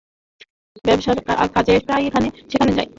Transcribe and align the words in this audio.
ব্যবসার 0.85 1.17
কাজে 1.55 1.73
প্রায়ই 1.85 2.07
এখানে 2.09 2.27
সেখানে 2.51 2.71
যায়! 2.77 2.89